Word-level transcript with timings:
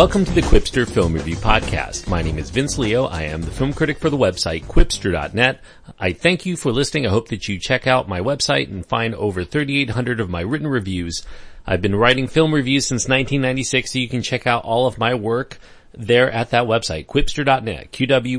Welcome 0.00 0.24
to 0.24 0.32
the 0.32 0.40
Qwipster 0.40 0.88
Film 0.88 1.12
Review 1.12 1.36
Podcast. 1.36 2.08
My 2.08 2.22
name 2.22 2.38
is 2.38 2.48
Vince 2.48 2.78
Leo. 2.78 3.04
I 3.04 3.24
am 3.24 3.42
the 3.42 3.50
film 3.50 3.74
critic 3.74 3.98
for 3.98 4.08
the 4.08 4.16
website 4.16 4.64
qwipster.net. 4.64 5.60
I 5.98 6.14
thank 6.14 6.46
you 6.46 6.56
for 6.56 6.72
listening. 6.72 7.06
I 7.06 7.10
hope 7.10 7.28
that 7.28 7.48
you 7.48 7.58
check 7.58 7.86
out 7.86 8.08
my 8.08 8.20
website 8.20 8.70
and 8.70 8.86
find 8.86 9.14
over 9.14 9.44
3,800 9.44 10.18
of 10.18 10.30
my 10.30 10.40
written 10.40 10.68
reviews. 10.68 11.26
I've 11.66 11.82
been 11.82 11.94
writing 11.94 12.28
film 12.28 12.54
reviews 12.54 12.86
since 12.86 13.10
1996, 13.10 13.92
so 13.92 13.98
you 13.98 14.08
can 14.08 14.22
check 14.22 14.46
out 14.46 14.64
all 14.64 14.86
of 14.86 14.96
my 14.96 15.14
work 15.14 15.58
there 15.92 16.30
at 16.30 16.48
that 16.48 16.64
website, 16.64 17.04
qwipster.net, 17.04 17.92
Q-W-I-P-S-T-E-R 17.92 18.38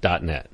dot 0.00 0.22
net. 0.22 0.50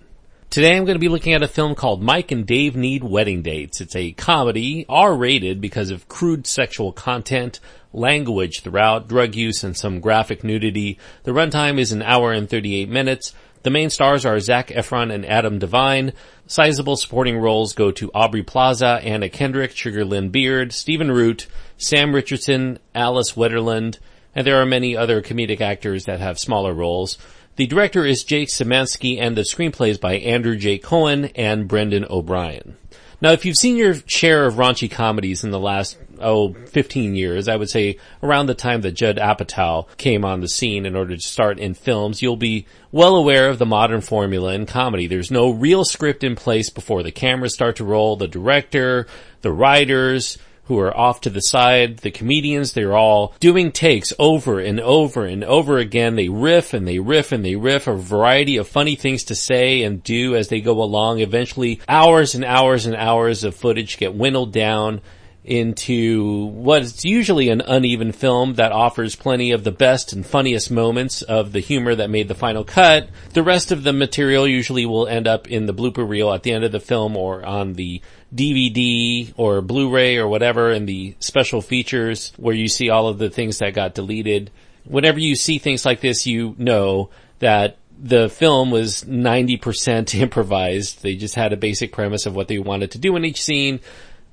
Today 0.48 0.76
I'm 0.76 0.86
going 0.86 0.96
to 0.96 0.98
be 0.98 1.10
looking 1.10 1.34
at 1.34 1.42
a 1.42 1.48
film 1.48 1.74
called 1.74 2.02
Mike 2.02 2.32
and 2.32 2.46
Dave 2.46 2.74
Need 2.74 3.04
Wedding 3.04 3.42
Dates. 3.42 3.82
It's 3.82 3.94
a 3.94 4.12
comedy, 4.12 4.86
R-rated 4.88 5.60
because 5.60 5.90
of 5.90 6.08
crude 6.08 6.46
sexual 6.46 6.90
content, 6.90 7.60
language 7.92 8.60
throughout, 8.60 9.08
drug 9.08 9.34
use, 9.34 9.64
and 9.64 9.76
some 9.76 10.00
graphic 10.00 10.44
nudity. 10.44 10.98
The 11.24 11.32
runtime 11.32 11.78
is 11.78 11.92
an 11.92 12.02
hour 12.02 12.32
and 12.32 12.48
38 12.48 12.88
minutes. 12.88 13.34
The 13.62 13.70
main 13.70 13.90
stars 13.90 14.24
are 14.24 14.40
Zac 14.40 14.68
Efron 14.68 15.12
and 15.12 15.26
Adam 15.26 15.58
Devine. 15.58 16.12
Sizable 16.46 16.96
supporting 16.96 17.36
roles 17.36 17.74
go 17.74 17.90
to 17.92 18.10
Aubrey 18.14 18.42
Plaza, 18.42 19.00
Anna 19.02 19.28
Kendrick, 19.28 19.72
Sugar 19.72 20.04
Lyn 20.04 20.30
Beard, 20.30 20.72
Stephen 20.72 21.10
Root, 21.10 21.46
Sam 21.76 22.14
Richardson, 22.14 22.78
Alice 22.94 23.32
Wetterlund, 23.32 23.98
and 24.34 24.46
there 24.46 24.60
are 24.60 24.66
many 24.66 24.96
other 24.96 25.20
comedic 25.20 25.60
actors 25.60 26.06
that 26.06 26.20
have 26.20 26.38
smaller 26.38 26.72
roles. 26.72 27.18
The 27.56 27.66
director 27.66 28.06
is 28.06 28.24
Jake 28.24 28.48
Szymanski 28.48 29.20
and 29.20 29.36
the 29.36 29.42
screenplay 29.42 29.90
is 29.90 29.98
by 29.98 30.14
Andrew 30.14 30.56
J. 30.56 30.78
Cohen 30.78 31.26
and 31.34 31.68
Brendan 31.68 32.06
O'Brien. 32.08 32.76
Now, 33.20 33.32
if 33.32 33.44
you've 33.44 33.56
seen 33.56 33.76
your 33.76 33.94
share 34.06 34.46
of 34.46 34.54
raunchy 34.54 34.90
comedies 34.90 35.44
in 35.44 35.50
the 35.50 35.58
last, 35.58 35.98
oh, 36.20 36.52
15 36.52 37.14
years, 37.14 37.48
I 37.48 37.56
would 37.56 37.70
say 37.70 37.98
around 38.22 38.46
the 38.46 38.54
time 38.54 38.80
that 38.82 38.92
Judd 38.92 39.16
Apatow 39.16 39.86
came 39.96 40.24
on 40.24 40.40
the 40.40 40.48
scene 40.48 40.86
in 40.86 40.96
order 40.96 41.16
to 41.16 41.22
start 41.22 41.58
in 41.58 41.74
films, 41.74 42.22
you'll 42.22 42.36
be 42.36 42.66
well 42.92 43.16
aware 43.16 43.48
of 43.48 43.58
the 43.58 43.66
modern 43.66 44.00
formula 44.00 44.54
in 44.54 44.66
comedy. 44.66 45.06
There's 45.06 45.30
no 45.30 45.50
real 45.50 45.84
script 45.84 46.24
in 46.24 46.36
place 46.36 46.70
before 46.70 47.02
the 47.02 47.12
cameras 47.12 47.54
start 47.54 47.76
to 47.76 47.84
roll. 47.84 48.16
The 48.16 48.28
director, 48.28 49.06
the 49.42 49.52
writers, 49.52 50.38
who 50.70 50.78
are 50.78 50.96
off 50.96 51.20
to 51.22 51.30
the 51.30 51.40
side. 51.40 51.96
The 51.98 52.12
comedians, 52.12 52.74
they're 52.74 52.96
all 52.96 53.34
doing 53.40 53.72
takes 53.72 54.12
over 54.20 54.60
and 54.60 54.78
over 54.78 55.26
and 55.26 55.42
over 55.42 55.78
again. 55.78 56.14
They 56.14 56.28
riff 56.28 56.72
and 56.72 56.86
they 56.86 57.00
riff 57.00 57.32
and 57.32 57.44
they 57.44 57.56
riff 57.56 57.88
a 57.88 57.96
variety 57.96 58.56
of 58.56 58.68
funny 58.68 58.94
things 58.94 59.24
to 59.24 59.34
say 59.34 59.82
and 59.82 60.00
do 60.04 60.36
as 60.36 60.46
they 60.46 60.60
go 60.60 60.80
along. 60.80 61.18
Eventually 61.18 61.80
hours 61.88 62.36
and 62.36 62.44
hours 62.44 62.86
and 62.86 62.94
hours 62.94 63.42
of 63.42 63.56
footage 63.56 63.98
get 63.98 64.14
winnowed 64.14 64.52
down 64.52 65.00
into 65.44 66.46
what 66.46 66.82
is 66.82 67.04
usually 67.04 67.48
an 67.48 67.62
uneven 67.62 68.12
film 68.12 68.54
that 68.54 68.72
offers 68.72 69.16
plenty 69.16 69.52
of 69.52 69.64
the 69.64 69.72
best 69.72 70.12
and 70.12 70.26
funniest 70.26 70.70
moments 70.70 71.22
of 71.22 71.52
the 71.52 71.60
humor 71.60 71.94
that 71.94 72.10
made 72.10 72.28
the 72.28 72.34
final 72.34 72.62
cut. 72.62 73.08
The 73.32 73.42
rest 73.42 73.72
of 73.72 73.82
the 73.82 73.92
material 73.92 74.46
usually 74.46 74.84
will 74.84 75.08
end 75.08 75.26
up 75.26 75.48
in 75.48 75.66
the 75.66 75.74
blooper 75.74 76.06
reel 76.06 76.32
at 76.32 76.42
the 76.42 76.52
end 76.52 76.64
of 76.64 76.72
the 76.72 76.80
film 76.80 77.16
or 77.16 77.44
on 77.44 77.72
the 77.72 78.02
DVD 78.34 79.32
or 79.36 79.62
Blu-ray 79.62 80.18
or 80.18 80.28
whatever 80.28 80.70
in 80.70 80.86
the 80.86 81.16
special 81.20 81.62
features 81.62 82.32
where 82.36 82.54
you 82.54 82.68
see 82.68 82.90
all 82.90 83.08
of 83.08 83.18
the 83.18 83.30
things 83.30 83.58
that 83.58 83.74
got 83.74 83.94
deleted. 83.94 84.50
Whenever 84.84 85.18
you 85.18 85.36
see 85.36 85.58
things 85.58 85.86
like 85.86 86.00
this, 86.00 86.26
you 86.26 86.54
know 86.58 87.10
that 87.38 87.78
the 88.02 88.28
film 88.28 88.70
was 88.70 89.04
90% 89.04 90.14
improvised. 90.20 91.02
They 91.02 91.16
just 91.16 91.34
had 91.34 91.52
a 91.52 91.56
basic 91.56 91.92
premise 91.92 92.26
of 92.26 92.34
what 92.34 92.48
they 92.48 92.58
wanted 92.58 92.92
to 92.92 92.98
do 92.98 93.16
in 93.16 93.24
each 93.24 93.42
scene. 93.42 93.80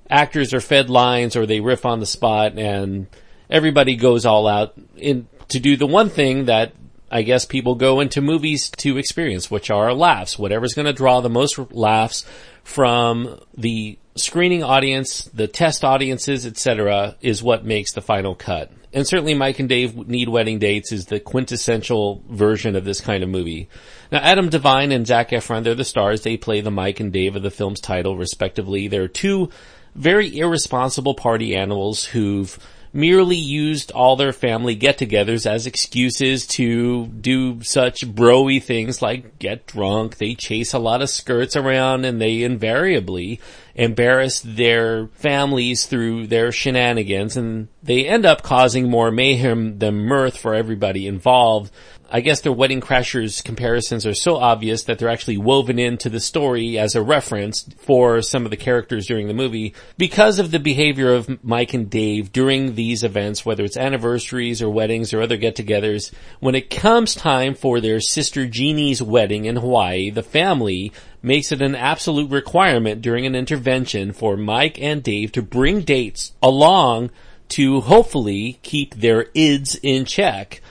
Actors 0.10 0.54
are 0.54 0.62
fed 0.62 0.90
lines 0.90 1.36
or 1.36 1.46
they 1.46 1.60
riff 1.60 1.86
on 1.86 2.00
the 2.00 2.06
spot 2.06 2.58
and 2.58 3.08
everybody 3.50 3.96
goes 3.96 4.26
all 4.26 4.48
out 4.48 4.74
in 4.96 5.28
to 5.50 5.60
do 5.60 5.78
the 5.78 5.88
one 5.88 6.10
thing 6.10 6.46
that 6.46 6.74
I 7.10 7.22
guess 7.22 7.46
people 7.46 7.76
go 7.76 8.02
into 8.02 8.22
movies 8.22 8.70
to 8.78 8.98
experience, 8.98 9.50
which 9.50 9.72
are 9.72 9.94
laughs. 9.94 10.38
Whatever's 10.38 10.74
going 10.74 10.88
to 10.88 10.94
draw 10.94 11.22
the 11.22 11.30
most 11.30 11.58
laughs 11.72 12.26
from 12.64 13.40
the 13.58 13.98
screening 14.16 14.64
audience, 14.64 15.24
the 15.34 15.48
test 15.48 15.86
audiences, 15.86 16.46
etc., 16.46 17.16
is 17.22 17.42
what 17.42 17.64
makes 17.64 17.94
the 17.94 18.02
final 18.02 18.36
cut. 18.36 18.72
And 18.94 19.08
certainly 19.08 19.36
Mike 19.36 19.60
and 19.60 19.70
Dave 19.70 19.96
Need 20.08 20.28
Wedding 20.28 20.60
Dates 20.60 20.92
is 20.92 21.06
the 21.06 21.20
quintessential 21.20 22.24
version 22.30 22.76
of 22.76 22.84
this 22.84 23.00
kind 23.00 23.24
of 23.24 23.30
movie. 23.30 23.70
Now 24.12 24.20
Adam 24.20 24.50
Devine 24.50 24.92
and 24.92 25.06
Zac 25.06 25.30
Efron, 25.30 25.64
they're 25.64 25.76
the 25.76 25.86
stars. 25.86 26.22
They 26.22 26.36
play 26.36 26.62
the 26.62 26.72
Mike 26.72 27.00
and 27.00 27.14
Dave 27.14 27.36
of 27.36 27.44
the 27.44 27.52
film's 27.52 27.80
title 27.80 28.18
respectively. 28.18 28.88
They're 28.88 29.08
two 29.08 29.50
very 29.98 30.38
irresponsible 30.38 31.16
party 31.16 31.56
animals 31.56 32.06
who've 32.06 32.58
merely 32.94 33.36
used 33.36 33.92
all 33.92 34.16
their 34.16 34.34
family 34.34 34.74
get-togethers 34.74 35.46
as 35.46 35.68
excuses 35.68 36.48
to 36.48 37.06
do 37.08 37.62
such 37.62 38.08
broy 38.08 38.62
things 38.62 39.02
like 39.02 39.38
get 39.40 39.68
drunk. 39.68 40.18
They 40.18 40.36
chase 40.36 40.74
a 40.74 40.80
lot 40.80 41.02
of 41.02 41.10
skirts 41.10 41.56
around 41.56 42.06
and 42.06 42.22
they 42.22 42.44
invariably 42.44 43.40
embarrass 43.78 44.42
their 44.42 45.08
families 45.14 45.86
through 45.86 46.26
their 46.28 46.52
shenanigans 46.52 47.38
and 47.38 47.68
they 47.84 48.08
end 48.08 48.26
up 48.26 48.42
causing 48.42 48.90
more 48.90 49.12
mayhem 49.12 49.78
than 49.78 49.96
mirth 49.96 50.36
for 50.36 50.56
everybody 50.56 51.08
involved. 51.08 51.72
I 52.10 52.22
guess 52.22 52.40
their 52.40 52.54
Wedding 52.54 52.80
Crashers 52.80 53.44
comparisons 53.44 54.06
are 54.06 54.14
so 54.14 54.38
obvious 54.38 54.84
that 54.84 54.98
they're 54.98 55.10
actually 55.10 55.38
woven 55.38 55.78
into 55.78 56.10
the 56.10 56.22
story 56.22 56.80
as 56.80 56.96
a 56.96 57.02
reference 57.02 57.64
for 57.80 58.22
some 58.22 58.46
of 58.46 58.52
the 58.52 58.58
characters 58.58 59.08
during 59.08 59.28
the 59.28 59.34
movie 59.34 59.76
because 59.98 60.40
of 60.40 60.52
the 60.52 60.60
behavior 60.60 61.14
of 61.14 61.44
Mike 61.44 61.74
and 61.74 61.90
Dave 61.90 62.32
during 62.32 62.76
these 62.76 63.04
events, 63.04 63.46
whether 63.46 63.66
it's 63.66 63.76
anniversaries 63.76 64.62
or 64.62 64.70
weddings 64.70 65.14
or 65.14 65.22
other 65.22 65.36
get-togethers. 65.36 66.14
When 66.40 66.56
it 66.56 66.70
comes 66.70 67.14
time 67.14 67.56
for 67.56 67.82
their 67.82 68.00
sister 68.00 68.48
Jeannie's 68.48 69.02
wedding 69.02 69.44
in 69.44 69.58
Hawaii, 69.58 70.10
the 70.10 70.24
family 70.24 70.94
makes 71.28 71.52
it 71.52 71.62
an 71.62 71.76
absolute 71.76 72.32
requirement 72.32 73.02
during 73.02 73.26
an 73.26 73.36
intervention 73.36 74.14
for 74.14 74.36
Mike 74.36 74.82
and 74.82 75.04
Dave 75.04 75.32
to 75.34 75.42
bring 75.42 75.82
dates 75.82 76.32
along 76.42 77.12
to 77.50 77.82
hopefully 77.82 78.60
keep 78.64 78.96
their 78.96 79.28
ids 79.36 79.76
in 79.84 80.06
check 80.06 80.62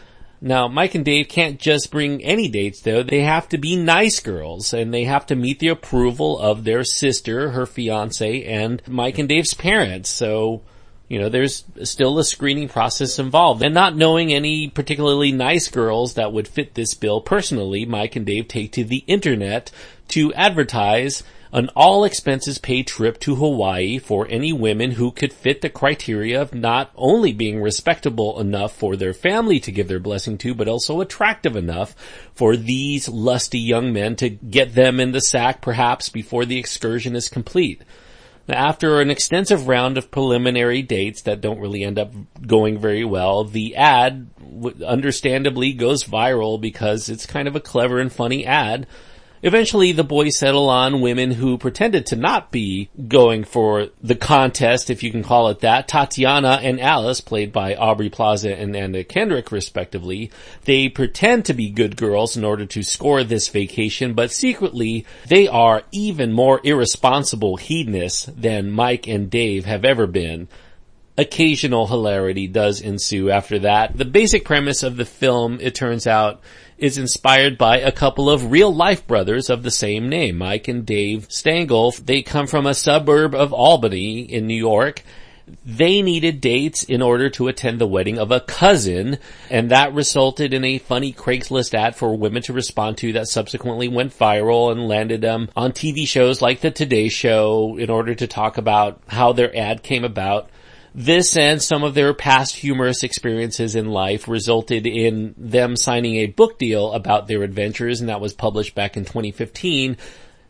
now, 0.40 0.68
Mike 0.68 0.94
and 0.94 1.04
Dave 1.04 1.28
can't 1.28 1.58
just 1.58 1.90
bring 1.90 2.22
any 2.22 2.48
dates 2.48 2.80
though. 2.80 3.02
They 3.02 3.22
have 3.22 3.48
to 3.48 3.58
be 3.58 3.74
nice 3.74 4.20
girls 4.20 4.72
and 4.74 4.92
they 4.92 5.04
have 5.04 5.26
to 5.26 5.36
meet 5.36 5.58
the 5.58 5.68
approval 5.68 6.38
of 6.38 6.64
their 6.64 6.84
sister, 6.84 7.50
her 7.50 7.66
fiance, 7.66 8.44
and 8.44 8.82
Mike 8.86 9.18
and 9.18 9.28
Dave's 9.28 9.54
parents. 9.54 10.10
So, 10.10 10.62
you 11.08 11.20
know, 11.20 11.28
there's 11.28 11.64
still 11.84 12.18
a 12.18 12.24
screening 12.24 12.68
process 12.68 13.18
involved. 13.18 13.62
And 13.62 13.74
not 13.74 13.96
knowing 13.96 14.32
any 14.32 14.68
particularly 14.68 15.32
nice 15.32 15.68
girls 15.68 16.14
that 16.14 16.32
would 16.32 16.48
fit 16.48 16.74
this 16.74 16.94
bill 16.94 17.20
personally, 17.20 17.84
Mike 17.84 18.16
and 18.16 18.26
Dave 18.26 18.48
take 18.48 18.72
to 18.72 18.84
the 18.84 19.04
internet 19.06 19.70
to 20.08 20.34
advertise 20.34 21.22
an 21.52 21.70
all 21.76 22.04
expenses 22.04 22.58
paid 22.58 22.86
trip 22.88 23.20
to 23.20 23.36
Hawaii 23.36 23.98
for 23.98 24.26
any 24.28 24.52
women 24.52 24.90
who 24.90 25.12
could 25.12 25.32
fit 25.32 25.60
the 25.62 25.70
criteria 25.70 26.42
of 26.42 26.52
not 26.52 26.90
only 26.96 27.32
being 27.32 27.62
respectable 27.62 28.40
enough 28.40 28.74
for 28.74 28.96
their 28.96 29.14
family 29.14 29.60
to 29.60 29.72
give 29.72 29.86
their 29.86 30.00
blessing 30.00 30.36
to, 30.38 30.54
but 30.54 30.68
also 30.68 31.00
attractive 31.00 31.54
enough 31.54 31.94
for 32.34 32.56
these 32.56 33.08
lusty 33.08 33.60
young 33.60 33.92
men 33.92 34.16
to 34.16 34.28
get 34.28 34.74
them 34.74 34.98
in 34.98 35.12
the 35.12 35.20
sack 35.20 35.60
perhaps 35.60 36.08
before 36.08 36.44
the 36.44 36.58
excursion 36.58 37.14
is 37.14 37.28
complete. 37.28 37.80
After 38.48 39.00
an 39.00 39.10
extensive 39.10 39.66
round 39.66 39.98
of 39.98 40.10
preliminary 40.10 40.82
dates 40.82 41.22
that 41.22 41.40
don't 41.40 41.58
really 41.58 41.82
end 41.82 41.98
up 41.98 42.12
going 42.46 42.78
very 42.78 43.04
well, 43.04 43.44
the 43.44 43.74
ad 43.76 44.28
understandably 44.86 45.72
goes 45.72 46.04
viral 46.04 46.60
because 46.60 47.08
it's 47.08 47.26
kind 47.26 47.48
of 47.48 47.56
a 47.56 47.60
clever 47.60 47.98
and 47.98 48.12
funny 48.12 48.46
ad 48.46 48.86
Eventually 49.42 49.92
the 49.92 50.04
boys 50.04 50.36
settle 50.36 50.68
on 50.68 51.00
women 51.00 51.30
who 51.30 51.58
pretended 51.58 52.06
to 52.06 52.16
not 52.16 52.50
be 52.50 52.88
going 53.06 53.44
for 53.44 53.88
the 54.02 54.14
contest, 54.14 54.90
if 54.90 55.02
you 55.02 55.10
can 55.10 55.22
call 55.22 55.48
it 55.48 55.60
that. 55.60 55.88
Tatiana 55.88 56.58
and 56.62 56.80
Alice, 56.80 57.20
played 57.20 57.52
by 57.52 57.74
Aubrey 57.74 58.08
Plaza 58.08 58.54
and 58.54 58.74
Anna 58.74 59.04
Kendrick 59.04 59.52
respectively, 59.52 60.30
they 60.64 60.88
pretend 60.88 61.44
to 61.44 61.54
be 61.54 61.70
good 61.70 61.96
girls 61.96 62.36
in 62.36 62.44
order 62.44 62.66
to 62.66 62.82
score 62.82 63.22
this 63.24 63.48
vacation, 63.48 64.14
but 64.14 64.32
secretly 64.32 65.04
they 65.28 65.46
are 65.48 65.82
even 65.92 66.32
more 66.32 66.60
irresponsible 66.64 67.56
hedonists 67.56 68.26
than 68.26 68.70
Mike 68.70 69.06
and 69.06 69.30
Dave 69.30 69.64
have 69.64 69.84
ever 69.84 70.06
been 70.06 70.48
occasional 71.18 71.86
hilarity 71.86 72.46
does 72.46 72.80
ensue 72.80 73.30
after 73.30 73.60
that. 73.60 73.96
The 73.96 74.04
basic 74.04 74.44
premise 74.44 74.82
of 74.82 74.96
the 74.96 75.04
film, 75.04 75.58
it 75.60 75.74
turns 75.74 76.06
out, 76.06 76.42
is 76.78 76.98
inspired 76.98 77.56
by 77.56 77.78
a 77.78 77.92
couple 77.92 78.28
of 78.28 78.50
real 78.50 78.74
life 78.74 79.06
brothers 79.06 79.48
of 79.48 79.62
the 79.62 79.70
same 79.70 80.08
name, 80.08 80.38
Mike 80.38 80.68
and 80.68 80.84
Dave 80.84 81.28
Stangle. 81.28 81.96
They 81.96 82.22
come 82.22 82.46
from 82.46 82.66
a 82.66 82.74
suburb 82.74 83.34
of 83.34 83.52
Albany 83.52 84.20
in 84.20 84.46
New 84.46 84.56
York. 84.56 85.02
They 85.64 86.02
needed 86.02 86.40
dates 86.40 86.82
in 86.82 87.00
order 87.00 87.30
to 87.30 87.46
attend 87.46 87.80
the 87.80 87.86
wedding 87.86 88.18
of 88.18 88.32
a 88.32 88.40
cousin, 88.40 89.18
and 89.48 89.70
that 89.70 89.94
resulted 89.94 90.52
in 90.52 90.64
a 90.64 90.78
funny 90.78 91.12
Craigslist 91.12 91.72
ad 91.72 91.94
for 91.94 92.16
women 92.16 92.42
to 92.42 92.52
respond 92.52 92.98
to 92.98 93.12
that 93.12 93.28
subsequently 93.28 93.86
went 93.86 94.16
viral 94.18 94.72
and 94.72 94.88
landed 94.88 95.20
them 95.20 95.48
on 95.54 95.70
TV 95.70 96.06
shows 96.06 96.42
like 96.42 96.60
the 96.60 96.72
Today 96.72 97.08
Show 97.08 97.76
in 97.78 97.90
order 97.90 98.14
to 98.14 98.26
talk 98.26 98.58
about 98.58 99.00
how 99.06 99.32
their 99.32 99.56
ad 99.56 99.84
came 99.84 100.04
about. 100.04 100.50
This 100.98 101.36
and 101.36 101.62
some 101.62 101.84
of 101.84 101.92
their 101.92 102.14
past 102.14 102.56
humorous 102.56 103.02
experiences 103.02 103.76
in 103.76 103.90
life 103.90 104.28
resulted 104.28 104.86
in 104.86 105.34
them 105.36 105.76
signing 105.76 106.16
a 106.16 106.26
book 106.26 106.58
deal 106.58 106.90
about 106.92 107.28
their 107.28 107.42
adventures 107.42 108.00
and 108.00 108.08
that 108.08 108.22
was 108.22 108.32
published 108.32 108.74
back 108.74 108.96
in 108.96 109.04
2015. 109.04 109.98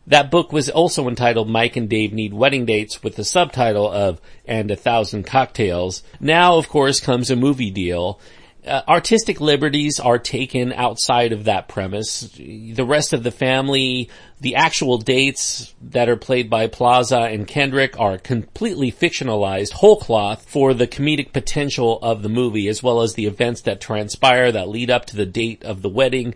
That 0.06 0.30
book 0.30 0.52
was 0.52 0.70
also 0.70 1.08
entitled 1.08 1.48
Mike 1.48 1.74
and 1.74 1.88
Dave 1.88 2.12
Need 2.12 2.32
Wedding 2.32 2.64
Dates 2.64 3.02
with 3.02 3.16
the 3.16 3.24
subtitle 3.24 3.90
of 3.90 4.20
And 4.44 4.70
a 4.70 4.76
Thousand 4.76 5.26
Cocktails. 5.26 6.04
Now, 6.20 6.58
of 6.58 6.68
course, 6.68 7.00
comes 7.00 7.28
a 7.28 7.34
movie 7.34 7.72
deal 7.72 8.20
uh, 8.66 8.82
artistic 8.88 9.40
liberties 9.40 10.00
are 10.00 10.18
taken 10.18 10.72
outside 10.72 11.32
of 11.32 11.44
that 11.44 11.68
premise. 11.68 12.20
The 12.36 12.84
rest 12.84 13.12
of 13.12 13.22
the 13.22 13.30
family, 13.30 14.10
the 14.40 14.56
actual 14.56 14.98
dates 14.98 15.74
that 15.80 16.08
are 16.08 16.16
played 16.16 16.50
by 16.50 16.66
Plaza 16.66 17.20
and 17.20 17.46
Kendrick 17.46 17.98
are 17.98 18.18
completely 18.18 18.90
fictionalized, 18.90 19.72
whole 19.72 19.98
cloth 19.98 20.48
for 20.48 20.74
the 20.74 20.86
comedic 20.86 21.32
potential 21.32 21.98
of 22.02 22.22
the 22.22 22.28
movie, 22.28 22.68
as 22.68 22.82
well 22.82 23.02
as 23.02 23.14
the 23.14 23.26
events 23.26 23.62
that 23.62 23.80
transpire 23.80 24.50
that 24.52 24.68
lead 24.68 24.90
up 24.90 25.06
to 25.06 25.16
the 25.16 25.26
date 25.26 25.64
of 25.64 25.82
the 25.82 25.88
wedding. 25.88 26.34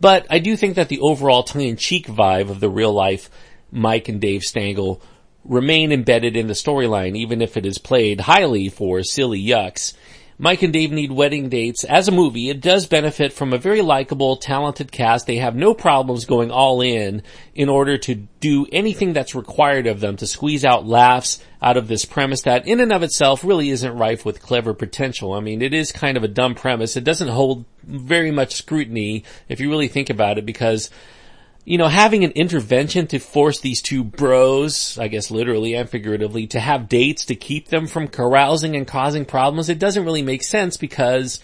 But 0.00 0.26
I 0.28 0.40
do 0.40 0.56
think 0.56 0.74
that 0.74 0.88
the 0.88 1.00
overall 1.00 1.44
tongue-in-cheek 1.44 2.06
vibe 2.06 2.50
of 2.50 2.60
the 2.60 2.70
real 2.70 2.92
life 2.92 3.30
Mike 3.70 4.08
and 4.08 4.20
Dave 4.20 4.42
Stangle 4.42 5.00
remain 5.44 5.92
embedded 5.92 6.36
in 6.36 6.46
the 6.46 6.54
storyline, 6.54 7.16
even 7.16 7.40
if 7.40 7.56
it 7.56 7.66
is 7.66 7.78
played 7.78 8.20
highly 8.20 8.68
for 8.68 9.02
silly 9.02 9.42
yucks. 9.42 9.94
Mike 10.42 10.62
and 10.62 10.72
Dave 10.72 10.90
Need 10.90 11.12
Wedding 11.12 11.48
Dates, 11.48 11.84
as 11.84 12.08
a 12.08 12.10
movie, 12.10 12.50
it 12.50 12.60
does 12.60 12.88
benefit 12.88 13.32
from 13.32 13.52
a 13.52 13.58
very 13.58 13.80
likable, 13.80 14.36
talented 14.36 14.90
cast. 14.90 15.24
They 15.24 15.36
have 15.36 15.54
no 15.54 15.72
problems 15.72 16.24
going 16.24 16.50
all 16.50 16.80
in 16.80 17.22
in 17.54 17.68
order 17.68 17.96
to 17.98 18.16
do 18.40 18.66
anything 18.72 19.12
that's 19.12 19.36
required 19.36 19.86
of 19.86 20.00
them 20.00 20.16
to 20.16 20.26
squeeze 20.26 20.64
out 20.64 20.84
laughs 20.84 21.40
out 21.62 21.76
of 21.76 21.86
this 21.86 22.04
premise 22.04 22.42
that 22.42 22.66
in 22.66 22.80
and 22.80 22.92
of 22.92 23.04
itself 23.04 23.44
really 23.44 23.70
isn't 23.70 23.96
rife 23.96 24.24
with 24.24 24.42
clever 24.42 24.74
potential. 24.74 25.32
I 25.32 25.38
mean, 25.38 25.62
it 25.62 25.72
is 25.72 25.92
kind 25.92 26.16
of 26.16 26.24
a 26.24 26.28
dumb 26.28 26.56
premise. 26.56 26.96
It 26.96 27.04
doesn't 27.04 27.28
hold 27.28 27.64
very 27.84 28.32
much 28.32 28.56
scrutiny 28.56 29.22
if 29.48 29.60
you 29.60 29.70
really 29.70 29.86
think 29.86 30.10
about 30.10 30.38
it 30.38 30.44
because 30.44 30.90
you 31.64 31.78
know, 31.78 31.88
having 31.88 32.24
an 32.24 32.32
intervention 32.32 33.06
to 33.08 33.18
force 33.18 33.60
these 33.60 33.80
two 33.80 34.02
bros, 34.02 34.98
I 34.98 35.08
guess 35.08 35.30
literally 35.30 35.74
and 35.74 35.88
figuratively, 35.88 36.48
to 36.48 36.60
have 36.60 36.88
dates 36.88 37.26
to 37.26 37.36
keep 37.36 37.68
them 37.68 37.86
from 37.86 38.08
carousing 38.08 38.74
and 38.74 38.86
causing 38.86 39.24
problems, 39.24 39.68
it 39.68 39.78
doesn't 39.78 40.04
really 40.04 40.22
make 40.22 40.42
sense 40.42 40.76
because 40.76 41.40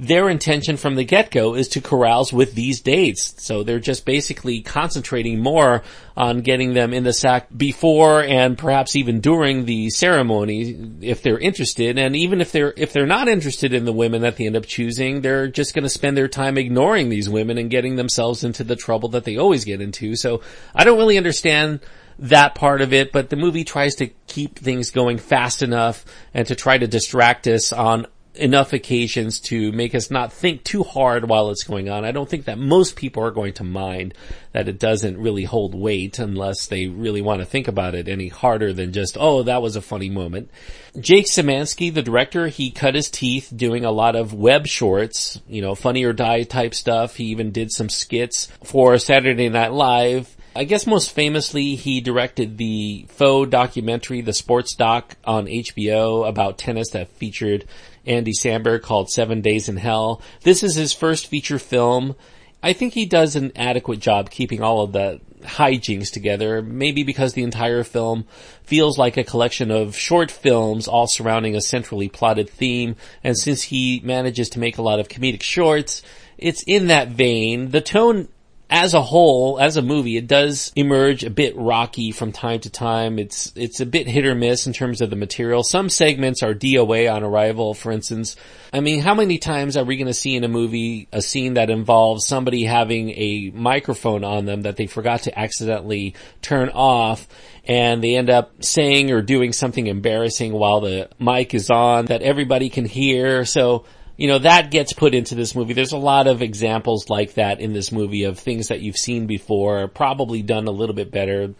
their 0.00 0.28
intention 0.28 0.76
from 0.76 0.94
the 0.94 1.02
get-go 1.02 1.54
is 1.54 1.66
to 1.66 1.80
carouse 1.80 2.32
with 2.32 2.54
these 2.54 2.80
dates. 2.80 3.34
So 3.44 3.64
they're 3.64 3.80
just 3.80 4.04
basically 4.04 4.60
concentrating 4.62 5.40
more 5.40 5.82
on 6.16 6.42
getting 6.42 6.72
them 6.72 6.94
in 6.94 7.02
the 7.02 7.12
sack 7.12 7.48
before 7.54 8.22
and 8.22 8.56
perhaps 8.56 8.94
even 8.94 9.20
during 9.20 9.64
the 9.64 9.90
ceremony 9.90 10.78
if 11.00 11.22
they're 11.22 11.38
interested. 11.38 11.98
And 11.98 12.14
even 12.14 12.40
if 12.40 12.52
they're, 12.52 12.72
if 12.76 12.92
they're 12.92 13.06
not 13.06 13.26
interested 13.26 13.74
in 13.74 13.86
the 13.86 13.92
women 13.92 14.22
that 14.22 14.36
they 14.36 14.46
end 14.46 14.56
up 14.56 14.66
choosing, 14.66 15.20
they're 15.20 15.48
just 15.48 15.74
going 15.74 15.82
to 15.82 15.88
spend 15.88 16.16
their 16.16 16.28
time 16.28 16.58
ignoring 16.58 17.08
these 17.08 17.28
women 17.28 17.58
and 17.58 17.68
getting 17.68 17.96
themselves 17.96 18.44
into 18.44 18.62
the 18.62 18.76
trouble 18.76 19.08
that 19.10 19.24
they 19.24 19.36
always 19.36 19.64
get 19.64 19.80
into. 19.80 20.14
So 20.14 20.42
I 20.76 20.84
don't 20.84 20.98
really 20.98 21.18
understand 21.18 21.80
that 22.20 22.54
part 22.54 22.82
of 22.82 22.92
it, 22.92 23.10
but 23.10 23.30
the 23.30 23.36
movie 23.36 23.64
tries 23.64 23.96
to 23.96 24.08
keep 24.26 24.58
things 24.58 24.90
going 24.90 25.18
fast 25.18 25.62
enough 25.62 26.04
and 26.34 26.46
to 26.48 26.54
try 26.54 26.78
to 26.78 26.86
distract 26.86 27.46
us 27.48 27.72
on 27.72 28.06
enough 28.38 28.72
occasions 28.72 29.40
to 29.40 29.72
make 29.72 29.94
us 29.94 30.10
not 30.10 30.32
think 30.32 30.64
too 30.64 30.82
hard 30.82 31.28
while 31.28 31.50
it's 31.50 31.64
going 31.64 31.88
on. 31.88 32.04
I 32.04 32.12
don't 32.12 32.28
think 32.28 32.46
that 32.46 32.58
most 32.58 32.96
people 32.96 33.22
are 33.22 33.30
going 33.30 33.52
to 33.54 33.64
mind 33.64 34.14
that 34.52 34.68
it 34.68 34.78
doesn't 34.78 35.18
really 35.18 35.44
hold 35.44 35.74
weight 35.74 36.18
unless 36.18 36.66
they 36.66 36.86
really 36.86 37.20
want 37.20 37.40
to 37.40 37.44
think 37.44 37.68
about 37.68 37.94
it 37.94 38.08
any 38.08 38.28
harder 38.28 38.72
than 38.72 38.92
just, 38.92 39.16
oh, 39.18 39.42
that 39.42 39.62
was 39.62 39.76
a 39.76 39.82
funny 39.82 40.08
moment. 40.08 40.50
Jake 40.98 41.26
Szymanski, 41.26 41.92
the 41.92 42.02
director, 42.02 42.48
he 42.48 42.70
cut 42.70 42.94
his 42.94 43.10
teeth 43.10 43.52
doing 43.54 43.84
a 43.84 43.92
lot 43.92 44.16
of 44.16 44.32
web 44.32 44.66
shorts, 44.66 45.40
you 45.48 45.60
know, 45.60 45.74
funny 45.74 46.04
or 46.04 46.12
die 46.12 46.44
type 46.44 46.74
stuff. 46.74 47.16
He 47.16 47.24
even 47.24 47.50
did 47.50 47.70
some 47.70 47.88
skits 47.88 48.46
for 48.64 48.96
Saturday 48.98 49.48
Night 49.48 49.72
Live. 49.72 50.34
I 50.56 50.64
guess 50.64 50.86
most 50.86 51.12
famously, 51.12 51.76
he 51.76 52.00
directed 52.00 52.58
the 52.58 53.06
faux 53.10 53.48
documentary, 53.48 54.22
the 54.22 54.32
sports 54.32 54.74
doc 54.74 55.16
on 55.24 55.46
HBO 55.46 56.28
about 56.28 56.58
tennis 56.58 56.90
that 56.90 57.08
featured 57.08 57.64
Andy 58.06 58.32
Samberg 58.32 58.82
called 58.82 59.10
Seven 59.10 59.40
Days 59.40 59.68
in 59.68 59.76
Hell. 59.76 60.20
This 60.42 60.62
is 60.62 60.74
his 60.74 60.92
first 60.92 61.26
feature 61.26 61.58
film. 61.58 62.16
I 62.62 62.72
think 62.72 62.94
he 62.94 63.06
does 63.06 63.36
an 63.36 63.52
adequate 63.54 64.00
job 64.00 64.30
keeping 64.30 64.62
all 64.62 64.82
of 64.82 64.92
the 64.92 65.20
hijinks 65.42 66.10
together, 66.10 66.60
maybe 66.62 67.04
because 67.04 67.34
the 67.34 67.44
entire 67.44 67.84
film 67.84 68.24
feels 68.64 68.98
like 68.98 69.16
a 69.16 69.24
collection 69.24 69.70
of 69.70 69.96
short 69.96 70.30
films 70.30 70.88
all 70.88 71.06
surrounding 71.06 71.54
a 71.54 71.60
centrally 71.60 72.08
plotted 72.08 72.50
theme, 72.50 72.96
and 73.22 73.38
since 73.38 73.62
he 73.62 74.00
manages 74.02 74.48
to 74.50 74.58
make 74.58 74.78
a 74.78 74.82
lot 74.82 74.98
of 74.98 75.08
comedic 75.08 75.42
shorts, 75.42 76.02
it's 76.36 76.64
in 76.66 76.88
that 76.88 77.08
vein. 77.08 77.70
The 77.70 77.80
tone 77.80 78.28
as 78.70 78.92
a 78.92 79.00
whole, 79.00 79.58
as 79.58 79.78
a 79.78 79.82
movie, 79.82 80.18
it 80.18 80.26
does 80.26 80.72
emerge 80.76 81.24
a 81.24 81.30
bit 81.30 81.56
rocky 81.56 82.12
from 82.12 82.32
time 82.32 82.60
to 82.60 82.70
time. 82.70 83.18
It's, 83.18 83.50
it's 83.56 83.80
a 83.80 83.86
bit 83.86 84.06
hit 84.06 84.26
or 84.26 84.34
miss 84.34 84.66
in 84.66 84.74
terms 84.74 85.00
of 85.00 85.08
the 85.08 85.16
material. 85.16 85.62
Some 85.62 85.88
segments 85.88 86.42
are 86.42 86.52
DOA 86.52 87.10
on 87.10 87.22
arrival, 87.22 87.72
for 87.72 87.90
instance. 87.90 88.36
I 88.70 88.80
mean, 88.80 89.00
how 89.00 89.14
many 89.14 89.38
times 89.38 89.78
are 89.78 89.84
we 89.84 89.96
going 89.96 90.08
to 90.08 90.12
see 90.14 90.36
in 90.36 90.44
a 90.44 90.48
movie 90.48 91.08
a 91.12 91.22
scene 91.22 91.54
that 91.54 91.70
involves 91.70 92.26
somebody 92.26 92.64
having 92.64 93.08
a 93.10 93.50
microphone 93.54 94.22
on 94.22 94.44
them 94.44 94.62
that 94.62 94.76
they 94.76 94.86
forgot 94.86 95.22
to 95.22 95.38
accidentally 95.38 96.14
turn 96.42 96.68
off 96.68 97.26
and 97.64 98.04
they 98.04 98.16
end 98.16 98.28
up 98.28 98.62
saying 98.62 99.10
or 99.10 99.22
doing 99.22 99.54
something 99.54 99.86
embarrassing 99.86 100.52
while 100.52 100.82
the 100.82 101.08
mic 101.18 101.54
is 101.54 101.70
on 101.70 102.06
that 102.06 102.20
everybody 102.20 102.68
can 102.68 102.84
hear. 102.84 103.46
So 103.46 103.86
you 104.18 104.26
know, 104.26 104.40
that 104.40 104.72
gets 104.72 104.92
put 104.92 105.14
into 105.14 105.36
this 105.36 105.54
movie. 105.54 105.74
There's 105.74 105.92
a 105.92 105.96
lot 105.96 106.26
of 106.26 106.42
examples 106.42 107.08
like 107.08 107.34
that 107.34 107.60
in 107.60 107.72
this 107.72 107.92
movie 107.92 108.24
of 108.24 108.36
things 108.36 108.68
that 108.68 108.80
you've 108.80 108.96
seen 108.96 109.26
before, 109.28 109.86
probably 109.86 110.42
done 110.42 110.66
a 110.66 110.72
little 110.72 110.94
bit 110.94 111.12
better. 111.12 111.54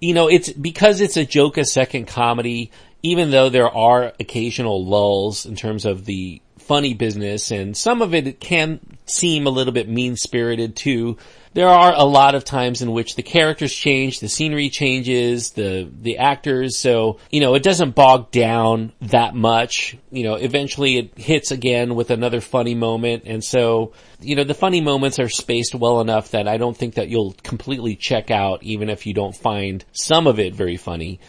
You 0.00 0.12
know, 0.12 0.28
it's 0.28 0.52
because 0.52 1.00
it's 1.00 1.16
a 1.16 1.24
joke 1.24 1.58
a 1.58 1.64
second 1.64 2.08
comedy, 2.08 2.72
even 3.04 3.30
though 3.30 3.50
there 3.50 3.70
are 3.70 4.12
occasional 4.18 4.84
lulls 4.84 5.46
in 5.46 5.54
terms 5.54 5.84
of 5.84 6.04
the 6.04 6.42
funny 6.62 6.94
business 6.94 7.50
and 7.50 7.76
some 7.76 8.02
of 8.02 8.14
it 8.14 8.40
can 8.40 8.80
seem 9.06 9.46
a 9.46 9.50
little 9.50 9.72
bit 9.72 9.88
mean 9.88 10.16
spirited 10.16 10.76
too 10.76 11.16
there 11.54 11.68
are 11.68 11.92
a 11.94 12.04
lot 12.04 12.34
of 12.34 12.44
times 12.44 12.80
in 12.80 12.92
which 12.92 13.14
the 13.14 13.22
characters 13.22 13.72
change, 13.72 14.20
the 14.20 14.28
scenery 14.28 14.70
changes, 14.70 15.50
the, 15.50 15.88
the 16.00 16.18
actors, 16.18 16.78
so, 16.78 17.18
you 17.30 17.40
know, 17.40 17.54
it 17.54 17.62
doesn't 17.62 17.94
bog 17.94 18.30
down 18.30 18.92
that 19.02 19.34
much. 19.34 19.96
You 20.10 20.22
know, 20.24 20.34
eventually 20.36 20.96
it 20.96 21.18
hits 21.18 21.50
again 21.50 21.94
with 21.94 22.10
another 22.10 22.40
funny 22.40 22.74
moment, 22.74 23.24
and 23.26 23.44
so, 23.44 23.92
you 24.20 24.34
know, 24.34 24.44
the 24.44 24.54
funny 24.54 24.80
moments 24.80 25.18
are 25.18 25.28
spaced 25.28 25.74
well 25.74 26.00
enough 26.00 26.30
that 26.30 26.48
I 26.48 26.56
don't 26.56 26.76
think 26.76 26.94
that 26.94 27.08
you'll 27.08 27.34
completely 27.42 27.96
check 27.96 28.30
out 28.30 28.62
even 28.62 28.88
if 28.88 29.06
you 29.06 29.12
don't 29.12 29.36
find 29.36 29.84
some 29.92 30.26
of 30.26 30.38
it 30.38 30.54
very 30.54 30.78
funny. 30.78 31.20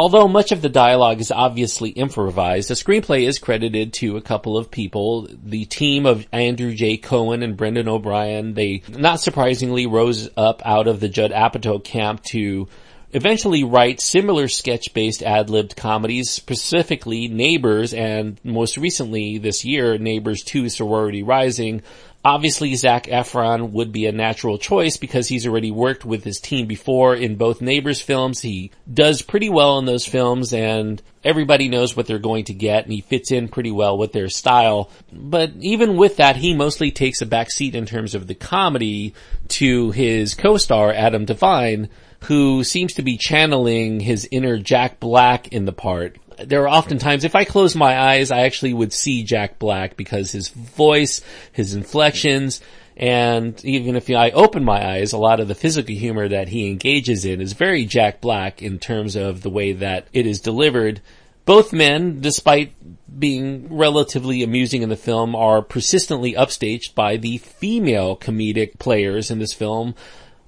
Although 0.00 0.28
much 0.28 0.50
of 0.50 0.62
the 0.62 0.70
dialogue 0.70 1.20
is 1.20 1.30
obviously 1.30 1.90
improvised, 1.90 2.70
the 2.70 2.74
screenplay 2.74 3.28
is 3.28 3.38
credited 3.38 3.92
to 3.92 4.16
a 4.16 4.22
couple 4.22 4.56
of 4.56 4.70
people. 4.70 5.28
The 5.44 5.66
team 5.66 6.06
of 6.06 6.26
Andrew 6.32 6.74
J. 6.74 6.96
Cohen 6.96 7.42
and 7.42 7.54
Brendan 7.54 7.86
O'Brien, 7.86 8.54
they 8.54 8.80
not 8.88 9.20
surprisingly 9.20 9.84
rose 9.84 10.30
up 10.38 10.62
out 10.64 10.88
of 10.88 11.00
the 11.00 11.10
Judd 11.10 11.32
Apatow 11.32 11.84
camp 11.84 12.22
to 12.30 12.66
eventually 13.12 13.62
write 13.62 14.00
similar 14.00 14.48
sketch-based 14.48 15.22
ad-libbed 15.22 15.76
comedies, 15.76 16.30
specifically 16.30 17.28
Neighbors 17.28 17.92
and 17.92 18.40
most 18.42 18.78
recently 18.78 19.36
this 19.36 19.66
year, 19.66 19.98
Neighbors 19.98 20.42
2 20.44 20.70
Sorority 20.70 21.22
Rising, 21.22 21.82
Obviously, 22.22 22.74
Zac 22.74 23.04
Efron 23.06 23.70
would 23.70 23.92
be 23.92 24.04
a 24.04 24.12
natural 24.12 24.58
choice 24.58 24.98
because 24.98 25.26
he's 25.26 25.46
already 25.46 25.70
worked 25.70 26.04
with 26.04 26.22
his 26.22 26.38
team 26.38 26.66
before 26.66 27.14
in 27.14 27.36
both 27.36 27.62
Neighbors 27.62 28.02
films. 28.02 28.40
He 28.40 28.72
does 28.92 29.22
pretty 29.22 29.48
well 29.48 29.78
in 29.78 29.86
those 29.86 30.04
films 30.04 30.52
and 30.52 31.00
everybody 31.24 31.68
knows 31.68 31.96
what 31.96 32.06
they're 32.06 32.18
going 32.18 32.44
to 32.44 32.54
get 32.54 32.84
and 32.84 32.92
he 32.92 33.00
fits 33.00 33.30
in 33.30 33.48
pretty 33.48 33.70
well 33.70 33.96
with 33.96 34.12
their 34.12 34.28
style. 34.28 34.90
But 35.10 35.52
even 35.60 35.96
with 35.96 36.18
that, 36.18 36.36
he 36.36 36.52
mostly 36.54 36.90
takes 36.90 37.22
a 37.22 37.26
back 37.26 37.50
seat 37.50 37.74
in 37.74 37.86
terms 37.86 38.14
of 38.14 38.26
the 38.26 38.34
comedy 38.34 39.14
to 39.48 39.90
his 39.90 40.34
co-star 40.34 40.92
Adam 40.92 41.24
Devine, 41.24 41.88
who 42.24 42.64
seems 42.64 42.92
to 42.94 43.02
be 43.02 43.16
channeling 43.16 43.98
his 43.98 44.28
inner 44.30 44.58
Jack 44.58 45.00
Black 45.00 45.48
in 45.48 45.64
the 45.64 45.72
part 45.72 46.18
there 46.46 46.62
are 46.62 46.68
often 46.68 46.98
times 46.98 47.24
if 47.24 47.34
I 47.34 47.44
close 47.44 47.74
my 47.74 47.98
eyes, 47.98 48.30
I 48.30 48.40
actually 48.40 48.74
would 48.74 48.92
see 48.92 49.22
Jack 49.22 49.58
Black 49.58 49.96
because 49.96 50.32
his 50.32 50.48
voice, 50.48 51.20
his 51.52 51.74
inflections, 51.74 52.60
and 52.96 53.64
even 53.64 53.96
if 53.96 54.10
I 54.10 54.30
open 54.30 54.62
my 54.64 54.86
eyes, 54.86 55.12
a 55.12 55.18
lot 55.18 55.40
of 55.40 55.48
the 55.48 55.54
physical 55.54 55.94
humor 55.94 56.28
that 56.28 56.48
he 56.48 56.68
engages 56.68 57.24
in 57.24 57.40
is 57.40 57.54
very 57.54 57.86
Jack 57.86 58.20
Black 58.20 58.60
in 58.60 58.78
terms 58.78 59.16
of 59.16 59.40
the 59.42 59.50
way 59.50 59.72
that 59.72 60.06
it 60.12 60.26
is 60.26 60.40
delivered. 60.40 61.00
Both 61.46 61.72
men, 61.72 62.20
despite 62.20 62.74
being 63.18 63.74
relatively 63.74 64.42
amusing 64.42 64.82
in 64.82 64.90
the 64.90 64.96
film, 64.96 65.34
are 65.34 65.62
persistently 65.62 66.34
upstaged 66.34 66.94
by 66.94 67.16
the 67.16 67.38
female 67.38 68.16
comedic 68.16 68.78
players 68.78 69.30
in 69.30 69.38
this 69.38 69.54
film. 69.54 69.94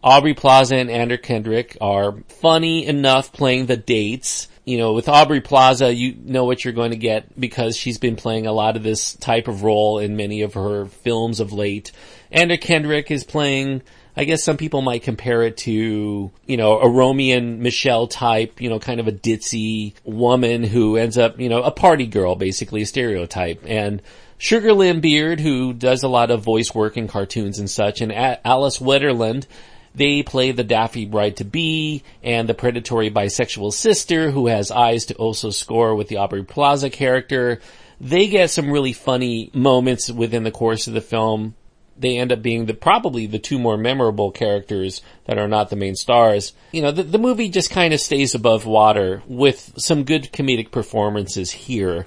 Aubrey 0.04 0.34
Plaza 0.34 0.76
and 0.76 0.90
Anna 0.90 1.16
Kendrick 1.16 1.78
are 1.80 2.16
funny 2.28 2.86
enough 2.86 3.32
playing 3.32 3.66
the 3.66 3.76
dates 3.76 4.48
you 4.64 4.78
know, 4.78 4.92
with 4.92 5.08
Aubrey 5.08 5.40
Plaza, 5.40 5.92
you 5.92 6.14
know 6.24 6.44
what 6.44 6.64
you're 6.64 6.72
going 6.72 6.92
to 6.92 6.96
get 6.96 7.38
because 7.38 7.76
she's 7.76 7.98
been 7.98 8.16
playing 8.16 8.46
a 8.46 8.52
lot 8.52 8.76
of 8.76 8.82
this 8.82 9.14
type 9.14 9.48
of 9.48 9.64
role 9.64 9.98
in 9.98 10.16
many 10.16 10.42
of 10.42 10.54
her 10.54 10.86
films 10.86 11.40
of 11.40 11.52
late. 11.52 11.90
Anna 12.30 12.56
Kendrick 12.56 13.10
is 13.10 13.24
playing, 13.24 13.82
I 14.16 14.24
guess 14.24 14.44
some 14.44 14.56
people 14.56 14.80
might 14.80 15.02
compare 15.02 15.42
it 15.42 15.56
to, 15.58 16.30
you 16.46 16.56
know, 16.56 16.78
a 16.78 16.88
Romy 16.88 17.32
and 17.32 17.60
Michele 17.60 18.06
type, 18.06 18.60
you 18.60 18.70
know, 18.70 18.78
kind 18.78 19.00
of 19.00 19.08
a 19.08 19.12
ditzy 19.12 19.94
woman 20.04 20.62
who 20.62 20.96
ends 20.96 21.18
up, 21.18 21.40
you 21.40 21.48
know, 21.48 21.62
a 21.62 21.72
party 21.72 22.06
girl, 22.06 22.36
basically 22.36 22.82
a 22.82 22.86
stereotype. 22.86 23.64
And 23.66 24.00
Sugar 24.38 24.72
Lyn 24.72 25.00
Beard, 25.00 25.40
who 25.40 25.72
does 25.72 26.02
a 26.02 26.08
lot 26.08 26.30
of 26.30 26.42
voice 26.42 26.74
work 26.74 26.96
in 26.96 27.08
cartoons 27.08 27.58
and 27.58 27.70
such, 27.70 28.00
and 28.00 28.12
Alice 28.12 28.78
Wetterlund, 28.78 29.46
they 29.94 30.22
play 30.22 30.52
the 30.52 30.64
daffy 30.64 31.04
bride 31.04 31.36
to 31.36 31.44
be 31.44 32.02
and 32.22 32.48
the 32.48 32.54
predatory 32.54 33.10
bisexual 33.10 33.72
sister 33.72 34.30
who 34.30 34.46
has 34.46 34.70
eyes 34.70 35.06
to 35.06 35.14
also 35.14 35.50
score 35.50 35.94
with 35.94 36.08
the 36.08 36.16
Aubrey 36.16 36.44
Plaza 36.44 36.90
character. 36.90 37.60
They 38.00 38.28
get 38.28 38.50
some 38.50 38.70
really 38.70 38.92
funny 38.92 39.50
moments 39.52 40.10
within 40.10 40.44
the 40.44 40.50
course 40.50 40.86
of 40.86 40.94
the 40.94 41.00
film. 41.00 41.54
They 41.98 42.16
end 42.16 42.32
up 42.32 42.42
being 42.42 42.66
the, 42.66 42.74
probably 42.74 43.26
the 43.26 43.38
two 43.38 43.58
more 43.58 43.76
memorable 43.76 44.30
characters 44.30 45.02
that 45.26 45.38
are 45.38 45.46
not 45.46 45.68
the 45.68 45.76
main 45.76 45.94
stars. 45.94 46.54
You 46.72 46.82
know, 46.82 46.90
the, 46.90 47.02
the 47.02 47.18
movie 47.18 47.50
just 47.50 47.70
kind 47.70 47.92
of 47.92 48.00
stays 48.00 48.34
above 48.34 48.64
water 48.64 49.22
with 49.26 49.74
some 49.76 50.04
good 50.04 50.32
comedic 50.32 50.70
performances 50.70 51.50
here. 51.50 52.06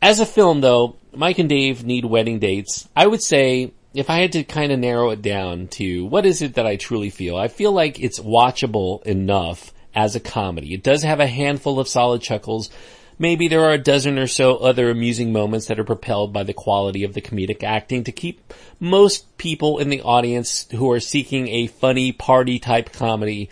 As 0.00 0.20
a 0.20 0.26
film 0.26 0.60
though, 0.60 0.96
Mike 1.12 1.38
and 1.38 1.48
Dave 1.48 1.84
need 1.84 2.04
wedding 2.04 2.38
dates. 2.38 2.88
I 2.94 3.06
would 3.06 3.22
say 3.22 3.72
if 3.94 4.10
I 4.10 4.18
had 4.18 4.32
to 4.32 4.42
kind 4.42 4.72
of 4.72 4.80
narrow 4.80 5.10
it 5.10 5.22
down 5.22 5.68
to 5.68 6.04
what 6.06 6.26
is 6.26 6.42
it 6.42 6.54
that 6.54 6.66
I 6.66 6.76
truly 6.76 7.10
feel, 7.10 7.36
I 7.36 7.48
feel 7.48 7.72
like 7.72 8.00
it's 8.00 8.18
watchable 8.18 9.02
enough 9.04 9.72
as 9.94 10.16
a 10.16 10.20
comedy. 10.20 10.74
It 10.74 10.82
does 10.82 11.04
have 11.04 11.20
a 11.20 11.26
handful 11.28 11.78
of 11.78 11.88
solid 11.88 12.20
chuckles. 12.20 12.70
Maybe 13.16 13.46
there 13.46 13.62
are 13.62 13.72
a 13.72 13.78
dozen 13.78 14.18
or 14.18 14.26
so 14.26 14.56
other 14.56 14.90
amusing 14.90 15.32
moments 15.32 15.66
that 15.66 15.78
are 15.78 15.84
propelled 15.84 16.32
by 16.32 16.42
the 16.42 16.52
quality 16.52 17.04
of 17.04 17.14
the 17.14 17.22
comedic 17.22 17.62
acting 17.62 18.02
to 18.04 18.12
keep 18.12 18.52
most 18.80 19.38
people 19.38 19.78
in 19.78 19.88
the 19.88 20.02
audience 20.02 20.68
who 20.72 20.90
are 20.90 20.98
seeking 20.98 21.46
a 21.46 21.68
funny 21.68 22.10
party 22.10 22.58
type 22.58 22.92
comedy 22.92 23.48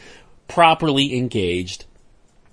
properly 0.49 1.17
engaged. 1.17 1.85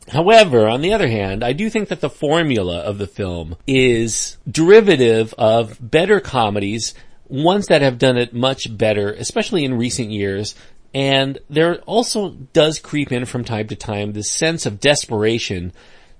However, 0.09 0.67
on 0.67 0.81
the 0.81 0.93
other 0.93 1.07
hand, 1.07 1.43
I 1.43 1.53
do 1.53 1.69
think 1.69 1.89
that 1.89 2.01
the 2.01 2.09
formula 2.09 2.79
of 2.79 2.99
the 2.99 3.07
film 3.07 3.55
is 3.65 4.37
derivative 4.49 5.33
of 5.37 5.77
better 5.81 6.19
comedies 6.19 6.93
ones 7.29 7.67
that 7.67 7.81
have 7.81 7.97
done 7.97 8.17
it 8.17 8.33
much 8.33 8.75
better, 8.75 9.13
especially 9.13 9.63
in 9.63 9.77
recent 9.77 10.11
years. 10.11 10.55
And 10.93 11.37
there 11.49 11.79
also 11.81 12.29
does 12.29 12.79
creep 12.79 13.11
in 13.11 13.25
from 13.25 13.45
time 13.45 13.67
to 13.67 13.75
time 13.75 14.11
this 14.11 14.31
sense 14.31 14.65
of 14.65 14.79
desperation 14.79 15.71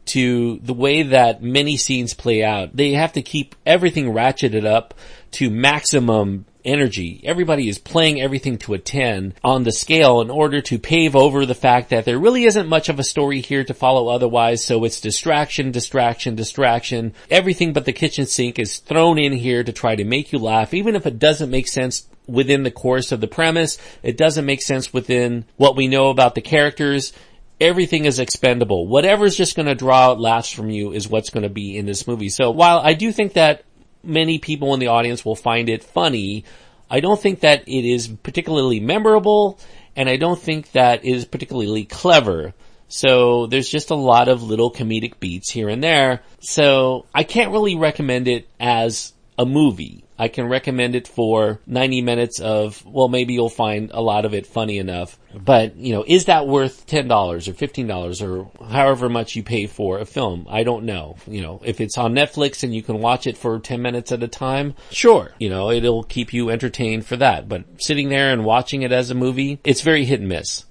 to 0.05 0.59
the 0.59 0.73
way 0.73 1.03
that 1.03 1.43
many 1.43 1.77
scenes 1.77 2.13
play 2.13 2.43
out. 2.43 2.75
They 2.75 2.91
have 2.93 3.13
to 3.13 3.21
keep 3.21 3.55
everything 3.65 4.05
ratcheted 4.05 4.65
up 4.65 4.93
to 5.31 5.49
maximum 5.49 6.45
energy. 6.63 7.21
Everybody 7.23 7.69
is 7.69 7.77
playing 7.77 8.21
everything 8.21 8.57
to 8.59 8.73
a 8.73 8.79
10 8.79 9.33
on 9.43 9.63
the 9.63 9.71
scale 9.71 10.21
in 10.21 10.29
order 10.29 10.61
to 10.61 10.79
pave 10.79 11.15
over 11.15 11.45
the 11.45 11.55
fact 11.55 11.89
that 11.89 12.05
there 12.05 12.19
really 12.19 12.45
isn't 12.45 12.67
much 12.67 12.89
of 12.89 12.99
a 12.99 13.03
story 13.03 13.41
here 13.41 13.63
to 13.63 13.73
follow 13.73 14.07
otherwise. 14.07 14.63
So 14.63 14.83
it's 14.83 15.01
distraction, 15.01 15.71
distraction, 15.71 16.35
distraction. 16.35 17.13
Everything 17.29 17.73
but 17.73 17.85
the 17.85 17.93
kitchen 17.93 18.25
sink 18.25 18.59
is 18.59 18.79
thrown 18.79 19.17
in 19.17 19.33
here 19.33 19.63
to 19.63 19.73
try 19.73 19.95
to 19.95 20.03
make 20.03 20.31
you 20.31 20.39
laugh, 20.39 20.73
even 20.73 20.95
if 20.95 21.05
it 21.05 21.19
doesn't 21.19 21.49
make 21.49 21.67
sense 21.67 22.07
within 22.27 22.63
the 22.63 22.71
course 22.71 23.11
of 23.11 23.21
the 23.21 23.27
premise. 23.27 23.77
It 24.03 24.17
doesn't 24.17 24.45
make 24.45 24.61
sense 24.61 24.93
within 24.93 25.45
what 25.57 25.75
we 25.75 25.87
know 25.87 26.09
about 26.09 26.35
the 26.35 26.41
characters 26.41 27.13
everything 27.61 28.05
is 28.05 28.19
expendable. 28.19 28.87
Whatever's 28.87 29.35
just 29.35 29.55
going 29.55 29.67
to 29.67 29.75
draw 29.75 30.11
out 30.11 30.19
laughs 30.19 30.51
from 30.51 30.69
you 30.69 30.93
is 30.93 31.09
what's 31.09 31.29
going 31.29 31.43
to 31.43 31.49
be 31.49 31.77
in 31.77 31.85
this 31.85 32.07
movie. 32.07 32.29
So 32.29 32.51
while 32.51 32.79
I 32.79 32.93
do 32.93 33.11
think 33.11 33.33
that 33.33 33.63
many 34.03 34.39
people 34.39 34.73
in 34.73 34.79
the 34.79 34.87
audience 34.87 35.23
will 35.23 35.35
find 35.35 35.69
it 35.69 35.83
funny. 35.83 36.45
I 36.89 36.99
don't 36.99 37.19
think 37.19 37.41
that 37.41 37.67
it 37.67 37.85
is 37.85 38.07
particularly 38.07 38.79
memorable, 38.79 39.59
and 39.95 40.09
I 40.09 40.17
don't 40.17 40.39
think 40.39 40.71
that 40.71 41.05
it 41.05 41.11
is 41.11 41.25
particularly 41.25 41.85
clever. 41.85 42.53
So 42.87 43.45
there's 43.45 43.69
just 43.69 43.91
a 43.91 43.95
lot 43.95 44.27
of 44.27 44.41
little 44.41 44.71
comedic 44.71 45.19
beats 45.19 45.51
here 45.51 45.69
and 45.69 45.83
there. 45.83 46.21
So 46.39 47.05
I 47.13 47.23
can't 47.23 47.51
really 47.51 47.75
recommend 47.75 48.27
it 48.27 48.47
as 48.59 49.13
a 49.37 49.45
movie. 49.45 50.03
I 50.19 50.27
can 50.27 50.49
recommend 50.49 50.95
it 50.95 51.07
for 51.07 51.61
90 51.65 52.01
minutes 52.01 52.41
of, 52.41 52.85
well, 52.85 53.07
maybe 53.07 53.33
you'll 53.33 53.49
find 53.49 53.89
a 53.91 54.01
lot 54.01 54.25
of 54.25 54.33
it 54.33 54.45
funny 54.45 54.77
enough. 54.77 55.17
But, 55.33 55.77
you 55.77 55.93
know, 55.93 56.03
is 56.05 56.25
that 56.25 56.45
worth 56.45 56.85
$10 56.87 57.07
or 57.07 57.53
$15 57.53 58.21
or 58.21 58.65
however 58.67 59.07
much 59.07 59.37
you 59.37 59.43
pay 59.43 59.65
for 59.65 59.99
a 59.99 60.05
film? 60.05 60.45
I 60.49 60.63
don't 60.63 60.83
know. 60.83 61.15
You 61.25 61.41
know, 61.41 61.61
if 61.63 61.79
it's 61.79 61.97
on 61.97 62.13
Netflix 62.13 62.63
and 62.63 62.75
you 62.75 62.83
can 62.83 62.99
watch 62.99 63.27
it 63.27 63.37
for 63.37 63.59
10 63.59 63.81
minutes 63.81 64.11
at 64.11 64.21
a 64.21 64.27
time, 64.27 64.75
sure. 64.91 65.31
You 65.39 65.49
know, 65.49 65.71
it'll 65.71 66.03
keep 66.03 66.33
you 66.33 66.49
entertained 66.49 67.05
for 67.05 67.15
that. 67.15 67.47
But 67.47 67.81
sitting 67.81 68.09
there 68.09 68.33
and 68.33 68.43
watching 68.43 68.81
it 68.81 68.91
as 68.91 69.09
a 69.09 69.15
movie, 69.15 69.61
it's 69.63 69.81
very 69.81 70.03
hit 70.03 70.19
and 70.19 70.27
miss. 70.27 70.65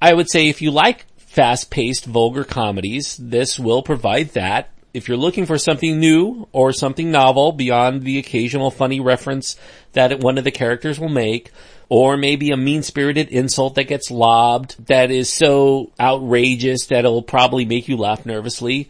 I 0.00 0.14
would 0.14 0.30
say 0.30 0.48
if 0.48 0.62
you 0.62 0.70
like 0.70 1.04
fast-paced, 1.18 2.06
vulgar 2.06 2.44
comedies, 2.44 3.16
this 3.18 3.58
will 3.58 3.82
provide 3.82 4.30
that 4.30 4.70
if 4.94 5.08
you're 5.08 5.16
looking 5.16 5.44
for 5.44 5.58
something 5.58 5.98
new 5.98 6.48
or 6.52 6.72
something 6.72 7.10
novel 7.10 7.52
beyond 7.52 8.02
the 8.02 8.18
occasional 8.18 8.70
funny 8.70 9.00
reference 9.00 9.56
that 9.92 10.20
one 10.20 10.38
of 10.38 10.44
the 10.44 10.50
characters 10.52 10.98
will 11.00 11.08
make, 11.08 11.50
or 11.88 12.16
maybe 12.16 12.50
a 12.50 12.56
mean-spirited 12.56 13.28
insult 13.28 13.74
that 13.74 13.84
gets 13.84 14.10
lobbed 14.10 14.86
that 14.86 15.10
is 15.10 15.30
so 15.30 15.90
outrageous 16.00 16.86
that 16.86 17.00
it'll 17.00 17.22
probably 17.22 17.64
make 17.64 17.88
you 17.88 17.96
laugh 17.96 18.24
nervously, 18.24 18.88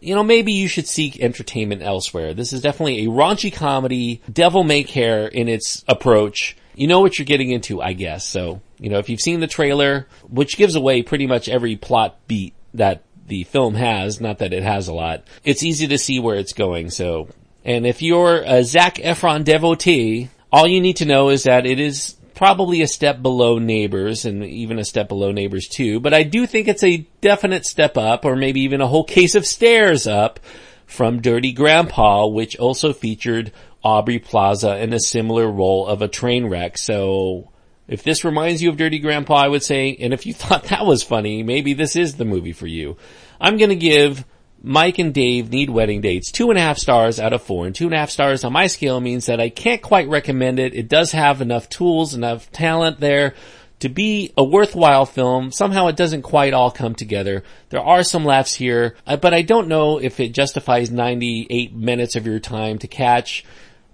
you 0.00 0.14
know, 0.14 0.22
maybe 0.22 0.52
you 0.52 0.68
should 0.68 0.86
seek 0.86 1.18
entertainment 1.20 1.82
elsewhere. 1.82 2.34
This 2.34 2.52
is 2.52 2.60
definitely 2.60 3.06
a 3.06 3.08
raunchy 3.08 3.52
comedy, 3.52 4.20
devil 4.30 4.62
may 4.62 4.84
care 4.84 5.26
in 5.26 5.48
its 5.48 5.82
approach. 5.88 6.56
You 6.74 6.86
know 6.86 7.00
what 7.00 7.18
you're 7.18 7.24
getting 7.24 7.50
into, 7.50 7.80
I 7.80 7.94
guess. 7.94 8.26
So, 8.26 8.60
you 8.78 8.90
know, 8.90 8.98
if 8.98 9.08
you've 9.08 9.20
seen 9.20 9.40
the 9.40 9.46
trailer, 9.46 10.06
which 10.28 10.58
gives 10.58 10.74
away 10.74 11.02
pretty 11.02 11.26
much 11.26 11.48
every 11.48 11.76
plot 11.76 12.18
beat 12.28 12.52
that 12.74 13.02
the 13.26 13.44
film 13.44 13.74
has, 13.74 14.20
not 14.20 14.38
that 14.38 14.52
it 14.52 14.62
has 14.62 14.88
a 14.88 14.94
lot, 14.94 15.24
it's 15.44 15.62
easy 15.62 15.88
to 15.88 15.98
see 15.98 16.18
where 16.18 16.36
it's 16.36 16.52
going. 16.52 16.90
So, 16.90 17.28
and 17.64 17.86
if 17.86 18.02
you're 18.02 18.42
a 18.42 18.62
Zac 18.64 18.96
Efron 18.96 19.44
devotee, 19.44 20.28
all 20.52 20.66
you 20.66 20.80
need 20.80 20.96
to 20.96 21.06
know 21.06 21.30
is 21.30 21.44
that 21.44 21.66
it 21.66 21.80
is 21.80 22.16
probably 22.34 22.82
a 22.82 22.88
step 22.88 23.22
below 23.22 23.58
Neighbors 23.58 24.24
and 24.24 24.44
even 24.44 24.78
a 24.78 24.84
step 24.84 25.08
below 25.08 25.32
Neighbors 25.32 25.68
2, 25.68 26.00
but 26.00 26.12
I 26.12 26.24
do 26.24 26.46
think 26.46 26.68
it's 26.68 26.84
a 26.84 27.06
definite 27.20 27.64
step 27.64 27.96
up 27.96 28.24
or 28.24 28.36
maybe 28.36 28.60
even 28.62 28.80
a 28.80 28.86
whole 28.86 29.04
case 29.04 29.34
of 29.34 29.46
stairs 29.46 30.06
up 30.06 30.40
from 30.86 31.22
Dirty 31.22 31.52
Grandpa, 31.52 32.26
which 32.26 32.56
also 32.56 32.92
featured 32.92 33.52
Aubrey 33.82 34.18
Plaza 34.18 34.78
in 34.78 34.92
a 34.92 35.00
similar 35.00 35.50
role 35.50 35.86
of 35.86 36.02
a 36.02 36.08
train 36.08 36.46
wreck. 36.46 36.76
So 36.76 37.50
if 37.86 38.02
this 38.02 38.24
reminds 38.24 38.62
you 38.62 38.70
of 38.70 38.76
Dirty 38.76 38.98
Grandpa, 38.98 39.34
I 39.34 39.48
would 39.48 39.62
say, 39.62 39.96
and 40.00 40.12
if 40.12 40.26
you 40.26 40.34
thought 40.34 40.64
that 40.64 40.86
was 40.86 41.02
funny, 41.02 41.42
maybe 41.42 41.74
this 41.74 41.96
is 41.96 42.16
the 42.16 42.24
movie 42.24 42.52
for 42.52 42.66
you. 42.66 42.96
I'm 43.40 43.56
gonna 43.56 43.74
give 43.74 44.24
Mike 44.62 44.98
and 44.98 45.12
Dave 45.12 45.50
Need 45.50 45.68
Wedding 45.68 46.00
Dates 46.00 46.32
two 46.32 46.48
and 46.48 46.58
a 46.58 46.62
half 46.62 46.78
stars 46.78 47.20
out 47.20 47.34
of 47.34 47.42
four. 47.42 47.66
And 47.66 47.74
two 47.74 47.84
and 47.84 47.94
a 47.94 47.98
half 47.98 48.10
stars 48.10 48.44
on 48.44 48.52
my 48.54 48.66
scale 48.66 48.98
means 48.98 49.26
that 49.26 49.40
I 49.40 49.50
can't 49.50 49.82
quite 49.82 50.08
recommend 50.08 50.58
it. 50.58 50.74
It 50.74 50.88
does 50.88 51.12
have 51.12 51.42
enough 51.42 51.68
tools, 51.68 52.14
enough 52.14 52.50
talent 52.50 52.98
there 52.98 53.34
to 53.80 53.90
be 53.90 54.32
a 54.38 54.42
worthwhile 54.42 55.04
film. 55.04 55.52
Somehow 55.52 55.88
it 55.88 55.96
doesn't 55.96 56.22
quite 56.22 56.54
all 56.54 56.70
come 56.70 56.94
together. 56.94 57.42
There 57.68 57.82
are 57.82 58.02
some 58.02 58.24
laughs 58.24 58.54
here, 58.54 58.96
uh, 59.06 59.18
but 59.18 59.34
I 59.34 59.42
don't 59.42 59.68
know 59.68 59.98
if 59.98 60.20
it 60.20 60.32
justifies 60.32 60.90
98 60.90 61.74
minutes 61.74 62.16
of 62.16 62.26
your 62.26 62.38
time 62.38 62.78
to 62.78 62.88
catch, 62.88 63.44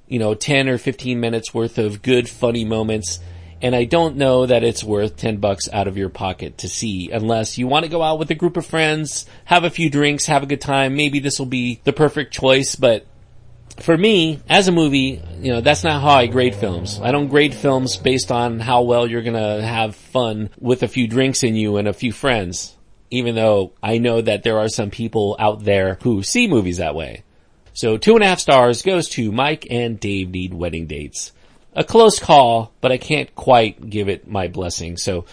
you 0.06 0.20
know, 0.20 0.34
10 0.34 0.68
or 0.68 0.78
15 0.78 1.18
minutes 1.18 1.52
worth 1.52 1.78
of 1.78 2.02
good 2.02 2.28
funny 2.28 2.64
moments 2.64 3.18
and 3.62 3.74
I 3.74 3.84
don't 3.84 4.16
know 4.16 4.46
that 4.46 4.64
it's 4.64 4.82
worth 4.82 5.16
10 5.16 5.36
bucks 5.36 5.68
out 5.72 5.86
of 5.86 5.96
your 5.96 6.08
pocket 6.08 6.58
to 6.58 6.68
see 6.68 7.10
unless 7.10 7.58
you 7.58 7.66
want 7.66 7.84
to 7.84 7.90
go 7.90 8.02
out 8.02 8.18
with 8.18 8.30
a 8.30 8.34
group 8.34 8.56
of 8.56 8.66
friends, 8.66 9.26
have 9.44 9.64
a 9.64 9.70
few 9.70 9.90
drinks, 9.90 10.26
have 10.26 10.42
a 10.42 10.46
good 10.46 10.60
time. 10.60 10.96
Maybe 10.96 11.20
this 11.20 11.38
will 11.38 11.46
be 11.46 11.80
the 11.84 11.92
perfect 11.92 12.32
choice, 12.32 12.74
but 12.74 13.06
for 13.78 13.96
me, 13.96 14.40
as 14.48 14.68
a 14.68 14.72
movie, 14.72 15.22
you 15.40 15.52
know, 15.52 15.60
that's 15.60 15.84
not 15.84 16.02
how 16.02 16.10
I 16.10 16.26
grade 16.26 16.54
films. 16.54 17.00
I 17.02 17.12
don't 17.12 17.28
grade 17.28 17.54
films 17.54 17.96
based 17.96 18.30
on 18.30 18.60
how 18.60 18.82
well 18.82 19.06
you're 19.06 19.22
gonna 19.22 19.62
have 19.62 19.94
fun 19.94 20.50
with 20.58 20.82
a 20.82 20.88
few 20.88 21.06
drinks 21.06 21.42
in 21.42 21.54
you 21.54 21.76
and 21.76 21.88
a 21.88 21.92
few 21.92 22.12
friends. 22.12 22.76
Even 23.10 23.34
though 23.34 23.72
I 23.82 23.98
know 23.98 24.20
that 24.20 24.42
there 24.42 24.58
are 24.58 24.68
some 24.68 24.90
people 24.90 25.36
out 25.38 25.64
there 25.64 25.98
who 26.02 26.22
see 26.22 26.46
movies 26.46 26.76
that 26.76 26.94
way. 26.94 27.24
So 27.72 27.96
two 27.96 28.14
and 28.14 28.22
a 28.22 28.26
half 28.26 28.38
stars 28.38 28.82
goes 28.82 29.08
to 29.10 29.32
Mike 29.32 29.66
and 29.70 29.98
Dave 29.98 30.30
Need 30.30 30.54
Wedding 30.54 30.86
Dates 30.86 31.32
a 31.74 31.84
close 31.84 32.18
call, 32.18 32.72
but 32.80 32.92
I 32.92 32.98
can't 32.98 33.34
quite 33.34 33.88
give 33.88 34.08
it 34.08 34.28
my 34.28 34.48
blessing. 34.48 34.96
So 34.96 35.24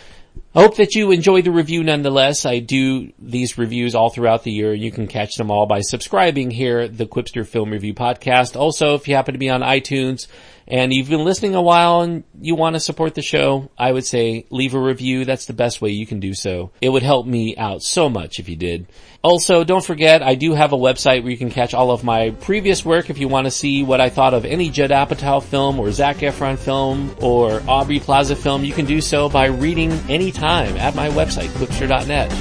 I 0.58 0.62
hope 0.62 0.78
that 0.78 0.96
you 0.96 1.12
enjoy 1.12 1.44
the 1.44 1.52
review 1.52 1.84
nonetheless. 1.84 2.44
I 2.44 2.58
do 2.58 3.14
these 3.20 3.60
reviews 3.60 3.94
all 3.94 4.10
throughout 4.10 4.42
the 4.42 4.52
year. 4.52 4.74
You 4.74 4.92
can 4.92 5.06
catch 5.06 5.36
them 5.36 5.52
all 5.52 5.68
by 5.68 5.82
subscribing 5.82 6.50
here 6.50 6.88
the 6.88 7.06
Qwipster 7.06 7.46
Film 7.46 7.70
Review 7.70 7.94
Podcast. 7.94 8.56
Also, 8.56 8.96
if 8.96 9.08
you 9.08 9.14
happen 9.14 9.36
to 9.36 9.38
be 9.38 9.52
on 9.52 9.62
iTunes 9.62 10.26
and 10.68 10.92
you've 10.92 11.10
been 11.10 11.24
listening 11.24 11.54
a 11.54 11.62
while 11.62 12.02
and 12.02 12.24
you 12.42 12.56
want 12.56 12.76
to 12.76 12.80
support 12.80 13.14
the 13.14 13.22
show, 13.22 13.70
I 13.78 13.92
would 13.92 14.04
say 14.04 14.48
leave 14.50 14.74
a 14.74 14.80
review. 14.80 15.26
That's 15.26 15.46
the 15.46 15.54
best 15.54 15.80
way 15.80 15.92
you 15.92 16.08
can 16.08 16.20
do 16.20 16.34
so. 16.34 16.72
It 16.82 16.90
would 16.90 17.04
help 17.04 17.28
me 17.28 17.56
out 17.56 17.84
so 17.84 18.10
much 18.10 18.40
if 18.40 18.50
you 18.50 18.56
did. 18.56 18.88
Also, 19.24 19.64
don't 19.64 19.86
forget, 19.86 20.24
I 20.24 20.36
do 20.36 20.54
have 20.54 20.74
a 20.74 20.78
website 20.78 21.22
where 21.22 21.32
you 21.32 21.38
can 21.38 21.50
catch 21.52 21.74
all 21.74 21.92
of 21.92 22.04
my 22.04 22.32
previous 22.32 22.84
work 22.84 23.10
if 23.10 23.20
you 23.20 23.28
want 23.28 23.46
to 23.46 23.52
see 23.52 23.84
what 23.84 24.02
I 24.02 24.10
thought 24.10 24.34
of 24.34 24.46
any 24.46 24.70
Judd 24.70 24.90
Apatow 24.90 25.44
film 25.44 25.80
or 25.80 25.92
Zac 25.92 26.18
Efron 26.18 26.58
film 26.58 27.16
or 27.22 27.62
Aubrey 27.68 28.00
Plaza 28.00 28.36
film. 28.36 28.64
You 28.64 28.74
can 28.74 28.86
do 28.86 29.02
so 29.02 29.30
by 29.30 29.48
reading 29.48 29.92
anytime 30.10 30.47
at 30.48 30.96
my 30.96 31.10
website, 31.10 31.50
qwipster.net. 31.50 32.32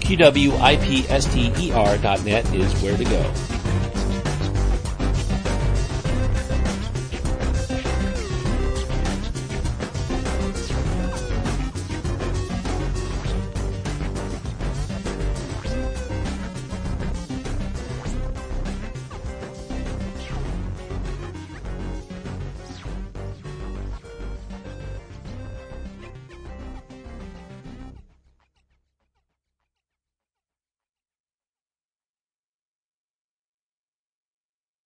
Q-W-I-P-S-T-E-R 0.00 1.98
dot 1.98 2.24
net 2.24 2.54
is 2.54 2.72
where 2.82 2.96
to 2.96 3.04
go. 3.04 3.51